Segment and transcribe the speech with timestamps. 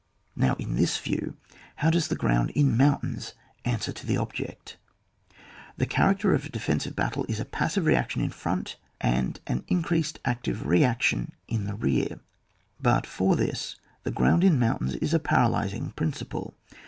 [0.35, 1.37] Now in this view,
[1.75, 4.77] how does the ground in mountains answer to the object?
[5.77, 9.83] The character of a defensive battle is a passive reaction in front, and an in
[9.83, 12.19] creased active reaction in rear;
[12.81, 16.55] but for this the ground in mountains is a paralysing principle.